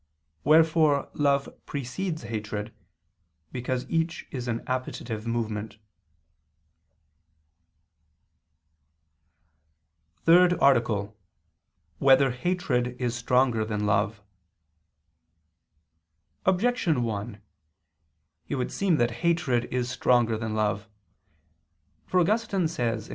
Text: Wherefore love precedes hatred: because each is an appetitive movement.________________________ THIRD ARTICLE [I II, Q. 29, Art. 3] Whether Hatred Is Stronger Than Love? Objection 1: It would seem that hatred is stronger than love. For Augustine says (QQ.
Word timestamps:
Wherefore 0.43 1.11
love 1.13 1.47
precedes 1.67 2.23
hatred: 2.23 2.73
because 3.51 3.87
each 3.87 4.27
is 4.31 4.47
an 4.47 4.63
appetitive 4.65 5.27
movement.________________________ 5.27 5.73
THIRD 10.23 10.53
ARTICLE 10.59 10.99
[I 11.05 11.05
II, 11.05 11.07
Q. 11.07 11.13
29, 11.13 11.13
Art. 11.13 11.99
3] 11.99 12.05
Whether 12.07 12.31
Hatred 12.31 12.87
Is 12.99 13.15
Stronger 13.15 13.63
Than 13.63 13.85
Love? 13.85 14.23
Objection 16.47 17.03
1: 17.03 17.39
It 18.47 18.55
would 18.55 18.71
seem 18.71 18.95
that 18.95 19.11
hatred 19.21 19.65
is 19.65 19.87
stronger 19.91 20.35
than 20.35 20.55
love. 20.55 20.89
For 22.07 22.19
Augustine 22.19 22.67
says 22.67 23.09
(QQ. 23.09 23.09